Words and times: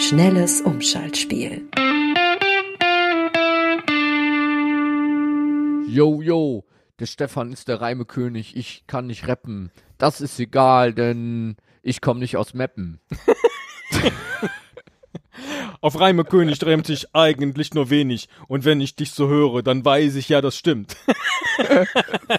Schnelles 0.00 0.62
Umschaltspiel. 0.62 1.68
Yo, 5.88 6.22
yo, 6.22 6.64
der 6.98 7.04
Stefan 7.04 7.52
ist 7.52 7.68
der 7.68 7.82
Reimekönig, 7.82 8.56
ich 8.56 8.84
kann 8.86 9.06
nicht 9.06 9.28
rappen. 9.28 9.70
Das 9.98 10.22
ist 10.22 10.40
egal, 10.40 10.94
denn 10.94 11.56
ich 11.82 12.00
komme 12.00 12.20
nicht 12.20 12.38
aus 12.38 12.54
Meppen. 12.54 12.98
Auf 15.82 16.00
Reime 16.00 16.24
König 16.24 16.64
reimt 16.64 16.86
sich 16.86 17.14
eigentlich 17.14 17.74
nur 17.74 17.90
wenig. 17.90 18.28
Und 18.48 18.64
wenn 18.64 18.80
ich 18.80 18.96
dich 18.96 19.12
so 19.12 19.28
höre, 19.28 19.62
dann 19.62 19.84
weiß 19.84 20.16
ich 20.16 20.30
ja, 20.30 20.40
das 20.40 20.56
stimmt. 20.56 20.96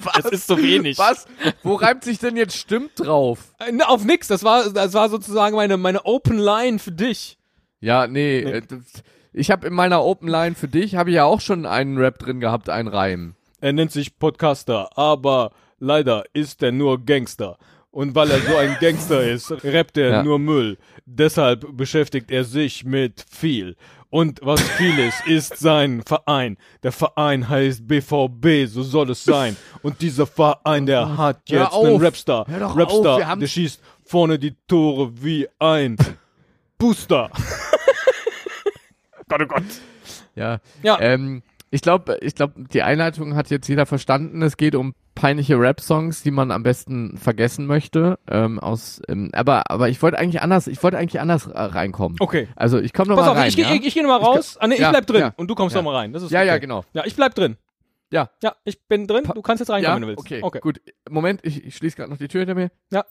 Was? 0.04 0.26
ist 0.32 0.48
so 0.48 0.58
wenig. 0.58 0.98
Was? 0.98 1.26
Wo 1.64 1.76
reimt 1.76 2.04
sich 2.04 2.18
denn 2.20 2.38
jetzt 2.38 2.56
stimmt 2.58 3.00
drauf? 3.00 3.54
Äh, 3.60 3.72
ne, 3.72 3.88
Auf 3.88 4.04
nix. 4.04 4.28
Das 4.28 4.44
war, 4.44 4.70
das 4.70 4.94
war 4.94 5.10
sozusagen 5.10 5.56
meine, 5.56 5.78
meine 5.78 6.06
Open 6.06 6.38
Line 6.38 6.80
für 6.80 6.92
dich. 6.92 7.38
Ja, 7.82 8.08
nee, 8.08 8.40
äh, 8.40 8.62
das- 8.62 9.04
ich 9.34 9.50
habe 9.52 9.68
in 9.68 9.74
meiner 9.74 10.04
Open 10.04 10.28
Line 10.28 10.56
für 10.56 10.68
dich, 10.68 10.96
habe 10.96 11.10
ich 11.10 11.16
ja 11.18 11.26
auch 11.26 11.42
schon 11.42 11.66
einen 11.66 11.98
Rap 11.98 12.20
drin 12.20 12.40
gehabt, 12.40 12.70
einen 12.70 12.88
Reim. 12.88 13.36
Er 13.60 13.74
nennt 13.74 13.92
sich 13.92 14.18
Podcaster, 14.18 14.98
aber 14.98 15.52
leider 15.80 16.24
ist 16.34 16.62
er 16.64 16.72
nur 16.72 17.04
Gangster. 17.06 17.58
Und 17.92 18.16
weil 18.16 18.32
er 18.32 18.40
so 18.40 18.56
ein 18.56 18.78
Gangster 18.80 19.22
ist, 19.32 19.52
rappt 19.64 19.98
er 19.98 20.10
Ja. 20.10 20.24
nur 20.24 20.40
Müll. 20.40 20.78
Deshalb 21.06 21.66
beschäftigt 21.76 22.32
er 22.32 22.44
sich 22.46 22.86
mit 22.86 23.26
viel. 23.30 23.76
Und 24.10 24.40
was 24.44 24.62
viel 24.62 25.00
ist, 25.00 25.26
ist 25.26 25.58
sein 25.58 26.02
Verein. 26.06 26.58
Der 26.84 26.92
Verein 26.92 27.48
heißt 27.48 27.88
BVB, 27.88 28.66
so 28.68 28.84
soll 28.84 29.10
es 29.12 29.24
sein. 29.24 29.56
Und 29.82 30.02
dieser 30.02 30.28
Verein, 30.28 30.86
der 30.86 31.18
hat 31.18 31.50
jetzt 31.50 31.74
einen. 31.74 32.02
Rapstar. 32.02 32.46
Rapstar, 32.50 33.32
auf, 33.34 33.40
der 33.40 33.48
schießt 33.48 33.82
vorne 34.04 34.38
die 34.38 34.56
Tore 34.68 35.12
wie 35.24 35.48
ein 35.60 35.96
Booster. 36.78 37.30
Gott, 39.32 39.42
oh 39.44 39.46
Gott. 39.48 39.64
Ja. 40.36 40.60
Ja. 40.84 41.00
Ähm, 41.00 41.42
ich 41.70 41.82
glaube, 41.82 42.18
ich 42.22 42.36
glaube, 42.36 42.54
die 42.74 42.82
Einleitung 42.82 43.36
hat 43.36 43.50
jetzt 43.50 43.68
jeder 43.70 43.86
verstanden. 43.86 44.42
Es 44.42 44.58
geht 44.58 44.76
um 44.76 44.94
peinliche 45.16 45.58
Rap-Songs, 45.58 46.22
die 46.22 46.32
man 46.32 46.52
am 46.52 46.64
besten 46.64 47.18
vergessen 47.18 47.66
möchte. 47.66 48.20
Ähm, 48.30 48.60
aus, 48.60 49.02
ähm, 49.08 49.30
aber, 49.34 49.72
aber 49.72 49.88
ich 49.88 50.02
wollte 50.02 50.18
eigentlich 50.20 50.42
anders, 50.42 50.68
ich 50.68 50.84
wollte 50.84 50.98
eigentlich 50.98 51.22
anders 51.22 51.48
äh, 51.48 51.58
reinkommen. 51.58 52.18
Okay. 52.20 52.50
Also 52.58 52.78
ich 52.80 52.92
komme 52.92 53.10
noch 53.10 53.16
Pass 53.16 53.26
mal 53.28 53.32
auf, 53.32 53.38
rein. 53.38 53.48
ich, 53.48 53.56
gehe 53.56 53.66
ja? 53.66 53.74
ich, 53.74 53.86
ich 53.88 53.94
geh 53.94 54.02
noch 54.02 54.10
mal 54.10 54.18
raus. 54.18 54.58
ah, 54.60 54.68
nee, 54.68 54.76
ich 54.76 54.82
ja, 54.82 54.90
bleib 54.90 55.08
drin. 55.08 55.22
ja. 55.22 55.34
Und 55.38 55.48
du 55.48 55.56
kommst 55.56 55.74
Ja. 55.76 55.82
noch 55.82 55.90
mal 55.92 55.98
rein. 55.98 56.12
Das 56.12 56.24
ist 56.24 56.32
ja, 56.32 56.40
okay. 56.42 56.48
ja, 56.48 56.58
genau. 56.58 56.84
Ja, 56.92 57.06
ich 57.06 57.16
bleib 57.16 57.36
drin. 57.36 57.56
Ja. 58.12 58.30
Ja, 58.44 58.56
ich 58.66 58.86
bin 58.88 59.08
drin. 59.08 59.24
Du 59.34 59.42
kannst 59.42 59.62
jetzt 59.62 59.70
reinkommen, 59.70 59.84
Ja, 59.90 59.96
wenn 59.96 60.02
du 60.02 60.08
willst. 60.10 60.20
okay, 60.20 60.40
okay. 60.44 60.60
gut. 60.60 60.82
Moment, 61.10 61.40
ich, 61.44 61.64
ich 61.64 61.78
schließe 61.78 61.96
gerade 61.96 62.10
noch 62.12 62.18
die 62.18 62.28
Tür 62.28 62.42
hinter 62.42 62.56
mir. 62.56 62.70
Ja. 62.92 63.06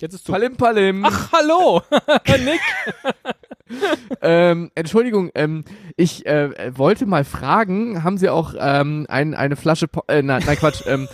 Jetzt 0.00 0.14
ist 0.14 0.24
zu. 0.24 0.32
Palim 0.32 0.56
Palim. 0.56 1.04
Ach, 1.04 1.30
hallo. 1.32 1.82
Nick. 2.26 2.60
Ähm, 4.22 4.70
Entschuldigung, 4.74 5.30
ähm, 5.34 5.64
ich 5.96 6.26
äh, 6.26 6.76
wollte 6.76 7.06
mal 7.06 7.24
fragen, 7.24 8.02
haben 8.04 8.18
Sie 8.18 8.28
auch 8.28 8.54
ähm, 8.58 9.06
ein, 9.08 9.34
eine 9.34 9.56
Flasche, 9.56 9.88
po 9.88 10.02
äh, 10.08 10.22
nein, 10.22 10.42
nein 10.44 10.56
Quatsch, 10.58 10.82
ähm, 10.86 11.08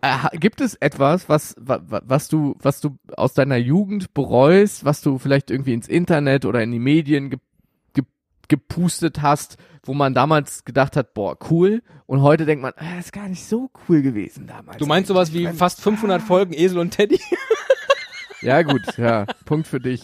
äh, 0.00 0.38
gibt 0.38 0.60
es 0.60 0.74
etwas, 0.76 1.28
was, 1.28 1.54
wa, 1.58 1.80
wa- 1.86 2.02
was 2.04 2.28
du, 2.28 2.56
was 2.62 2.80
du 2.80 2.96
aus 3.16 3.34
deiner 3.34 3.56
Jugend 3.56 4.14
bereust, 4.14 4.84
was 4.84 5.00
du 5.02 5.18
vielleicht 5.18 5.50
irgendwie 5.50 5.74
ins 5.74 5.88
Internet 5.88 6.44
oder 6.44 6.62
in 6.62 6.70
die 6.72 6.78
Medien 6.78 7.30
ge 7.30 7.38
ge 7.92 8.04
gepustet 8.48 9.20
hast, 9.22 9.56
wo 9.84 9.92
man 9.94 10.14
damals 10.14 10.64
gedacht 10.64 10.96
hat, 10.96 11.12
boah, 11.14 11.36
cool, 11.50 11.82
und 12.06 12.22
heute 12.22 12.46
denkt 12.46 12.62
man, 12.62 12.72
äh, 12.78 12.98
ist 13.00 13.12
gar 13.12 13.28
nicht 13.28 13.44
so 13.44 13.70
cool 13.88 14.02
gewesen 14.02 14.46
damals. 14.46 14.78
Du 14.78 14.86
meinst 14.86 15.08
sowas 15.08 15.32
wie 15.34 15.48
fast 15.48 15.80
500 15.80 16.22
Folgen 16.22 16.52
Esel 16.54 16.78
und 16.78 16.90
Teddy? 16.92 17.20
Ja, 18.42 18.62
gut, 18.62 18.82
ja, 18.98 19.26
Punkt 19.46 19.66
für 19.66 19.80
dich. 19.80 20.02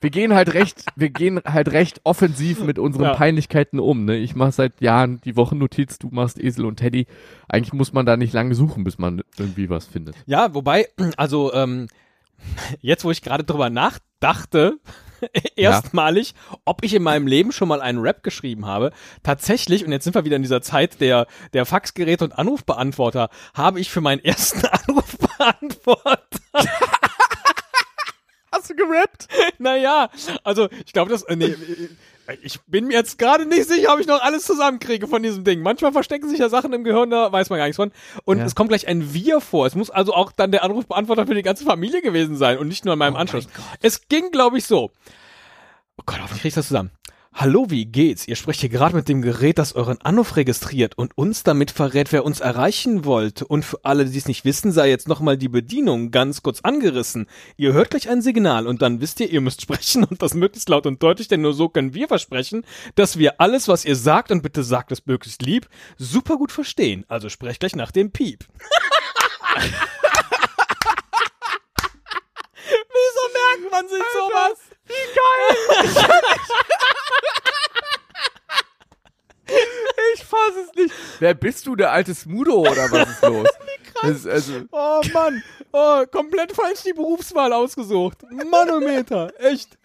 Wir 0.00 0.10
gehen 0.10 0.34
halt 0.34 0.54
recht, 0.54 0.84
wir 0.96 1.10
gehen 1.10 1.40
halt 1.44 1.72
recht 1.72 2.00
offensiv 2.04 2.62
mit 2.62 2.78
unseren 2.78 3.04
Ja. 3.04 3.14
Peinlichkeiten 3.14 3.80
um, 3.80 4.04
ne? 4.04 4.16
Ich 4.16 4.36
mache 4.36 4.52
seit 4.52 4.80
Jahren 4.80 5.20
die 5.22 5.36
Wochennotiz, 5.36 5.98
du 5.98 6.08
machst 6.10 6.38
Esel 6.38 6.66
und 6.66 6.76
Teddy. 6.76 7.06
Eigentlich 7.48 7.72
muss 7.72 7.92
man 7.92 8.06
da 8.06 8.16
nicht 8.16 8.32
lange 8.32 8.54
suchen, 8.54 8.84
bis 8.84 8.98
man 8.98 9.22
irgendwie 9.38 9.70
was 9.70 9.86
findet. 9.86 10.14
Ja, 10.26 10.54
wobei, 10.54 10.86
also, 11.16 11.52
ähm, 11.52 11.88
jetzt 12.80 13.04
wo 13.04 13.10
ich 13.10 13.22
gerade 13.22 13.42
drüber 13.42 13.70
nachdachte, 13.70 14.78
erstmalig, 15.56 16.34
ob 16.64 16.84
ich 16.84 16.94
in 16.94 17.02
meinem 17.02 17.26
Leben 17.26 17.50
schon 17.50 17.66
mal 17.68 17.80
einen 17.80 17.98
Rap 17.98 18.22
geschrieben 18.22 18.66
habe. 18.66 18.92
Tatsächlich, 19.24 19.84
und 19.84 19.90
jetzt 19.90 20.04
sind 20.04 20.14
wir 20.14 20.24
wieder 20.24 20.36
in 20.36 20.42
dieser 20.42 20.62
Zeit 20.62 21.00
der, 21.00 21.26
der 21.52 21.66
Faxgeräte 21.66 22.24
und 22.24 22.38
Anrufbeantworter, 22.38 23.28
habe 23.54 23.80
ich 23.80 23.90
für 23.90 24.00
meinen 24.00 24.24
ersten 24.24 24.64
Anrufbeantworter 24.88 26.38
Hast 28.58 28.70
du 28.70 28.74
gerappt? 28.74 29.28
Naja, 29.58 30.10
also 30.44 30.68
ich 30.84 30.92
glaube, 30.92 31.10
das. 31.10 31.22
Äh, 31.24 31.36
nee, 31.36 31.46
äh, 31.46 32.36
ich 32.42 32.60
bin 32.66 32.88
mir 32.88 32.94
jetzt 32.94 33.18
gerade 33.18 33.46
nicht 33.46 33.66
sicher, 33.68 33.92
ob 33.94 34.00
ich 34.00 34.06
noch 34.06 34.20
alles 34.22 34.44
zusammenkriege 34.44 35.06
von 35.06 35.22
diesem 35.22 35.44
Ding. 35.44 35.60
Manchmal 35.62 35.92
verstecken 35.92 36.28
sich 36.28 36.38
ja 36.38 36.48
Sachen 36.48 36.72
im 36.74 36.84
Gehirn, 36.84 37.08
da 37.10 37.32
weiß 37.32 37.48
man 37.50 37.58
gar 37.58 37.64
nichts 37.66 37.76
von. 37.76 37.90
Und 38.24 38.38
Ja. 38.38 38.44
es 38.44 38.54
kommt 38.54 38.68
gleich 38.68 38.86
ein 38.86 39.14
Wir 39.14 39.40
vor. 39.40 39.66
Es 39.66 39.74
muss 39.74 39.88
also 39.90 40.12
auch 40.14 40.30
dann 40.32 40.52
der 40.52 40.62
Anrufbeantworter 40.64 41.26
für 41.26 41.34
die 41.34 41.42
ganze 41.42 41.64
Familie 41.64 42.02
gewesen 42.02 42.36
sein 42.36 42.58
und 42.58 42.68
nicht 42.68 42.84
nur 42.84 42.92
in 42.94 42.98
meinem 42.98 43.16
Anschluss. 43.16 43.48
Es 43.80 44.08
ging, 44.08 44.30
glaube 44.30 44.58
ich, 44.58 44.66
so. 44.66 44.90
Oh 45.96 46.02
Gott, 46.04 46.18
hoffentlich 46.20 46.42
krieg 46.42 46.48
ich 46.50 46.54
das 46.54 46.68
zusammen. 46.68 46.90
Hallo, 47.40 47.66
wie 47.68 47.86
geht's? 47.86 48.26
Ihr 48.26 48.34
sprecht 48.34 48.62
hier 48.62 48.68
gerade 48.68 48.96
mit 48.96 49.08
dem 49.08 49.22
Gerät, 49.22 49.58
das 49.58 49.76
euren 49.76 50.00
Anruf 50.00 50.34
registriert 50.34 50.98
und 50.98 51.16
uns 51.16 51.44
damit 51.44 51.70
verrät, 51.70 52.10
wer 52.10 52.24
uns 52.24 52.40
erreichen 52.40 53.04
wollte. 53.04 53.46
Und 53.46 53.64
für 53.64 53.78
alle, 53.84 54.06
die 54.06 54.18
es 54.18 54.26
nicht 54.26 54.44
wissen, 54.44 54.72
sei 54.72 54.90
jetzt 54.90 55.06
nochmal 55.06 55.38
die 55.38 55.46
Bedienung 55.48 56.10
ganz 56.10 56.42
kurz 56.42 56.62
angerissen. 56.62 57.28
Ihr 57.56 57.74
hört 57.74 57.90
gleich 57.90 58.08
ein 58.08 58.22
Signal 58.22 58.66
und 58.66 58.82
dann 58.82 59.00
wisst 59.00 59.20
ihr, 59.20 59.30
ihr 59.30 59.40
müsst 59.40 59.62
sprechen 59.62 60.02
und 60.02 60.20
das 60.20 60.34
möglichst 60.34 60.68
laut 60.68 60.84
und 60.84 61.00
deutlich, 61.00 61.28
denn 61.28 61.40
nur 61.40 61.52
so 61.52 61.68
können 61.68 61.94
wir 61.94 62.08
versprechen, 62.08 62.64
dass 62.96 63.18
wir 63.18 63.40
alles, 63.40 63.68
was 63.68 63.84
ihr 63.84 63.94
sagt 63.94 64.32
und 64.32 64.42
bitte 64.42 64.64
sagt 64.64 64.90
es 64.90 65.06
möglichst 65.06 65.42
lieb, 65.42 65.68
super 65.96 66.38
gut 66.38 66.50
verstehen. 66.50 67.04
Also 67.06 67.28
sprecht 67.28 67.60
gleich 67.60 67.76
nach 67.76 67.92
dem 67.92 68.10
Piep. 68.10 68.46
Wieso 72.64 73.22
merkt 73.32 73.70
man 73.70 73.88
sich 73.88 74.02
sowas? 74.12 74.58
Wie 74.86 74.94
geil! 75.14 75.94
Ich 80.14 80.24
fass 80.24 80.54
es 80.56 80.74
nicht. 80.74 80.94
Wer 81.20 81.34
bist 81.34 81.66
du, 81.66 81.76
der 81.76 81.92
alte 81.92 82.14
Smudo 82.14 82.60
oder 82.60 82.90
was 82.90 83.08
ist 83.10 83.22
los? 83.22 83.48
Ist 84.04 84.28
also, 84.28 84.52
Oh 84.70 85.00
Mann, 85.12 85.42
oh, 85.72 86.04
komplett 86.12 86.52
falsch 86.52 86.84
die 86.84 86.92
Berufswahl 86.92 87.52
ausgesucht. 87.52 88.18
Manometer, 88.48 89.32
echt. 89.40 89.76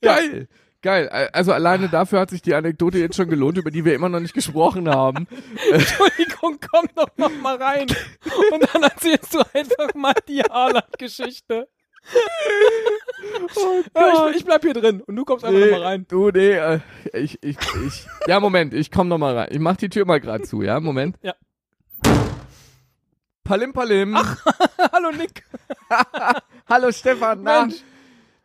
Ja. 0.00 0.16
geil. 0.16 0.48
Geil. 0.82 1.08
Also 1.32 1.52
alleine 1.52 1.88
dafür 1.88 2.18
hat 2.20 2.30
sich 2.30 2.42
die 2.42 2.54
Anekdote 2.54 2.98
jetzt 2.98 3.14
schon 3.14 3.28
gelohnt, 3.28 3.56
über 3.56 3.70
die 3.70 3.84
wir 3.84 3.94
immer 3.94 4.08
noch 4.08 4.18
nicht 4.18 4.34
gesprochen 4.34 4.88
haben. 4.88 5.28
Entschuldigung, 5.72 6.58
komm 6.70 6.88
doch 6.96 7.08
noch 7.16 7.30
mal 7.40 7.56
rein. 7.56 7.86
Und 8.52 8.74
dann 8.74 8.82
erzählst 8.82 9.32
du 9.32 9.42
einfach 9.54 9.94
mal 9.94 10.14
die 10.26 10.42
Haaland-Geschichte. 10.42 11.68
ja, 13.94 14.28
ich, 14.30 14.36
ich 14.36 14.44
bleib 14.44 14.62
hier 14.62 14.74
drin 14.74 15.00
und 15.02 15.16
du 15.16 15.24
kommst 15.24 15.44
einfach 15.44 15.60
noch 15.60 15.70
mal 15.70 15.82
rein. 15.82 16.06
Du, 16.08 16.30
nee, 16.30 16.52
äh, 16.52 16.80
ich, 17.12 17.38
ich, 17.42 17.56
ich. 17.86 18.06
Ja, 18.26 18.40
Moment, 18.40 18.74
ich 18.74 18.90
komm 18.90 19.08
noch 19.08 19.18
mal 19.18 19.36
rein. 19.36 19.48
Ich 19.50 19.60
mach 19.60 19.76
die 19.76 19.88
Tür 19.88 20.04
mal 20.04 20.20
gerade 20.20 20.44
zu, 20.44 20.62
ja? 20.62 20.80
Moment. 20.80 21.16
Ja. 21.22 21.34
Palim 23.44 23.72
Palim. 23.72 24.16
Hallo 24.92 25.10
Nick. 25.10 25.44
hallo 26.68 26.92
Stefan. 26.92 27.42
Na? 27.42 27.62
Mensch. 27.62 27.82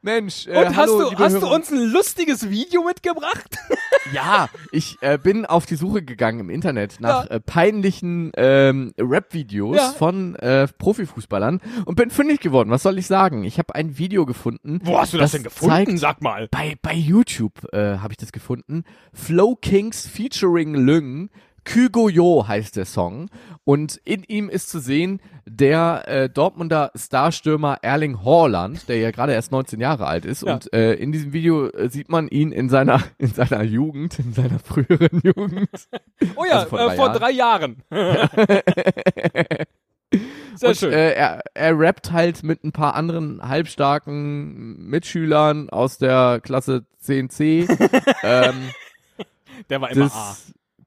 Mensch. 0.01 0.47
Äh, 0.47 0.57
Und 0.59 0.67
hast, 0.67 0.77
hallo, 0.77 1.09
du, 1.09 1.17
hast 1.17 1.41
du 1.41 1.47
uns 1.47 1.71
ein 1.71 1.79
lustiges 1.91 2.49
Video 2.49 2.83
mitgebracht? 2.83 3.57
Ja, 4.13 4.47
ich 4.71 4.95
äh, 5.01 5.17
bin 5.21 5.45
auf 5.45 5.65
die 5.65 5.75
Suche 5.75 6.01
gegangen 6.01 6.39
im 6.39 6.49
Internet 6.49 7.01
nach 7.01 7.29
äh, 7.29 7.41
peinlichen 7.41 8.31
ähm, 8.37 8.93
Rap-Videos 8.97 9.75
Ja. 9.75 9.89
von 9.91 10.35
äh, 10.35 10.65
Profifußballern 10.77 11.59
und 11.83 11.95
bin 11.95 12.09
fündig 12.09 12.39
geworden. 12.39 12.69
Was 12.69 12.83
soll 12.83 12.97
ich 12.99 13.05
sagen? 13.05 13.43
Ich 13.43 13.57
habe 13.59 13.75
ein 13.75 13.97
Video 13.97 14.25
gefunden. 14.25 14.79
Wo 14.83 14.97
hast 14.97 15.13
du 15.13 15.17
das, 15.17 15.33
denn 15.33 15.43
gefunden? 15.43 15.75
Zeigt, 15.87 15.99
Sag 15.99 16.21
mal. 16.21 16.47
bei, 16.51 16.77
bei 16.81 16.93
YouTube 16.93 17.51
äh, 17.73 17.97
habe 17.97 18.13
ich 18.13 18.17
das 18.17 18.31
gefunden. 18.31 18.85
Flow 19.11 19.57
Kings 19.57 20.07
featuring 20.07 20.73
Lüng. 20.73 21.29
Kygo 21.67 22.47
heißt 22.47 22.77
der 22.77 22.85
Song. 22.85 23.29
Und 23.65 23.99
in 24.05 24.23
ihm 24.23 24.47
ist 24.47 24.69
zu 24.69 24.79
sehen 24.79 25.19
der 25.45 26.03
äh, 26.07 26.29
Dortmunder 26.29 26.91
Starstürmer 26.95 27.79
Erling 27.81 28.23
Haaland, 28.23 28.87
der 28.87 28.97
ja 28.99 29.11
gerade 29.11 29.33
erst 29.33 29.51
19 29.51 29.79
Jahre 29.81 30.07
alt 30.07 30.23
ist. 30.25 30.43
Ja. 30.43 30.53
Und 30.53 30.71
äh, 30.73 30.93
in 30.93 31.11
diesem 31.11 31.33
Video 31.33 31.67
äh, 31.69 31.89
sieht 31.89 32.07
man 32.09 32.29
ihn 32.29 32.51
in 32.53 32.69
seiner, 32.69 33.03
in 33.17 33.27
seiner 33.33 33.63
Jugend, 33.63 34.17
in 34.19 34.31
seiner 34.33 34.59
früheren 34.59 35.21
Jugend. 35.23 35.69
Oh 36.37 36.45
ja, 36.45 36.59
Also 36.59 36.69
vor 36.69 36.79
äh, 36.79 36.87
drei 36.87 36.95
vor 36.95 37.07
Jahren. 37.07 37.17
drei 37.19 37.31
Jahren. 37.31 37.83
Sehr 40.55 40.69
und 40.69 40.77
schön. 40.77 40.93
Äh, 40.93 41.11
er, 41.13 41.41
er 41.53 41.77
rappt 41.77 42.11
halt 42.13 42.43
mit 42.43 42.63
ein 42.63 42.71
paar 42.71 42.95
anderen 42.95 43.41
halbstarken 43.47 44.87
Mitschülern 44.87 45.69
aus 45.69 45.97
der 45.97 46.39
Klasse 46.41 46.85
10c. 47.05 47.67
ähm, 48.23 48.69
Der 49.69 49.81
war 49.81 49.91
immer 49.91 50.05
A. 50.13 50.37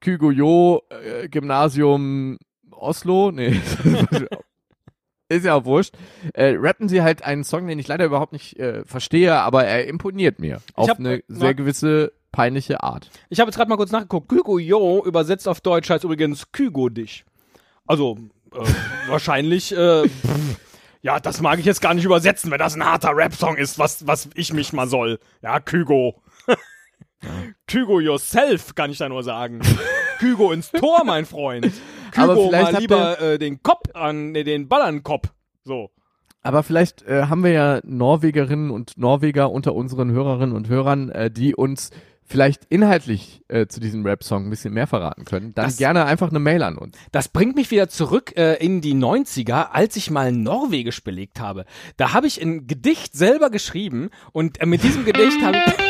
Kygoyo 0.01 0.83
äh, 0.91 1.29
Gymnasium 1.29 2.39
Oslo, 2.71 3.31
nee, 3.31 3.61
ist 5.29 5.45
ja 5.45 5.55
auch 5.55 5.65
wurscht, 5.65 5.95
äh, 6.35 6.55
rappen 6.57 6.89
sie 6.89 7.03
halt 7.03 7.23
einen 7.23 7.45
Song, 7.45 7.67
den 7.69 7.79
ich 7.79 7.87
leider 7.89 8.05
überhaupt 8.07 8.33
nicht 8.33 8.59
äh, 8.59 8.85
verstehe, 8.85 9.35
aber 9.37 9.65
er 9.65 9.87
imponiert 9.87 10.39
mir 10.41 10.61
auf 10.75 10.89
hab- 10.89 10.99
eine 10.99 11.17
äh, 11.19 11.23
sehr 11.29 11.55
gewisse 11.55 12.13
peinliche 12.33 12.83
Art. 12.83 13.11
Ich 13.29 13.39
habe 13.41 13.49
jetzt 13.49 13.57
gerade 13.57 13.69
mal 13.69 13.77
kurz 13.77 13.93
nachgeguckt. 13.93 14.29
Kygo 14.29 14.59
Yo 14.59 15.03
übersetzt 15.05 15.47
auf 15.49 15.61
Deutsch 15.61 15.91
heißt 15.91 16.05
übrigens 16.05 16.51
Kygo 16.53 16.89
dich. 16.89 17.25
Also 17.87 18.19
äh, 18.55 18.59
wahrscheinlich. 19.09 19.73
Äh, 19.77 20.09
pff, 20.09 20.57
ja, 21.03 21.19
das 21.19 21.41
mag 21.41 21.59
ich 21.59 21.65
jetzt 21.65 21.81
gar 21.81 21.95
nicht 21.95 22.05
übersetzen, 22.05 22.51
wenn 22.51 22.59
das 22.59 22.75
ein 22.77 22.85
harter 22.85 23.17
Rap-Song 23.17 23.57
ist, 23.57 23.79
was 23.79 24.07
was 24.07 24.29
ich 24.35 24.53
mich 24.53 24.73
mal 24.73 24.87
soll. 24.89 25.19
Ja, 25.43 25.59
Kygo. 25.61 26.21
Kygo 27.71 28.01
yourself, 28.01 28.75
kann 28.75 28.91
ich 28.91 28.99
da 28.99 29.09
nur 29.09 29.23
sagen. 29.23 29.61
Kygo 30.19 30.51
ins 30.53 30.71
Tor, 30.73 31.05
mein 31.05 31.25
Freund. 31.25 31.71
Aber 32.17 32.35
Kygo 32.35 32.49
vielleicht 32.49 32.73
mal 32.73 32.79
lieber 32.81 33.21
äh, 33.21 33.39
den 33.39 33.63
Kopf 33.63 33.85
an, 33.95 34.33
nee, 34.33 34.43
den 34.43 34.69
Ball 34.69 34.83
an 34.83 34.97
den 34.97 35.03
Kopf. 35.05 35.29
So. 35.65 35.91
Aber 36.43 36.63
vielleicht 36.63 37.03
äh, 37.03 37.25
haben 37.29 37.45
wir 37.45 37.53
ja 37.53 37.81
Norwegerinnen 37.85 38.71
und 38.71 38.99
Norweger 38.99 39.51
unter 39.53 39.75
unseren 39.75 40.11
Hörerinnen 40.11 40.57
und 40.57 40.69
Hörern, 40.69 41.11
äh, 41.11 41.31
die 41.31 41.55
uns 41.55 41.91
vielleicht 42.25 42.65
inhaltlich 42.71 43.43
äh, 43.49 43.67
zu 43.67 43.81
diesem 43.81 44.05
Rap-Song 44.07 44.47
ein 44.47 44.51
bisschen 44.51 44.73
mehr 44.73 44.87
verraten 44.87 45.25
können. 45.25 45.53
Dann 45.55 45.67
Das- 45.67 45.77
gerne 45.77 46.07
einfach 46.07 46.31
eine 46.31 46.39
Mail 46.39 46.63
an 46.63 46.77
uns. 46.79 46.97
Das 47.13 47.29
bringt 47.29 47.57
mich 47.57 47.71
wieder 47.71 47.89
zurück 47.89 48.37
äh, 48.37 48.55
in 48.65 48.81
die 48.81 48.95
90er, 48.95 49.71
als 49.73 49.97
ich 49.97 50.11
mal 50.11 50.33
Norwegisch 50.33 51.03
belegt 51.05 51.41
habe. 51.41 51.65
Da 51.97 52.15
habe 52.15 52.27
ich 52.27 52.41
ein 52.41 52.67
Gedicht 52.67 53.15
selber 53.15 53.51
geschrieben 53.51 54.11
und 54.33 54.61
äh, 54.61 54.67
mit 54.67 54.83
diesem 54.83 55.05
Gedicht 55.05 55.43
habe 55.43 55.57
ich 55.67 55.75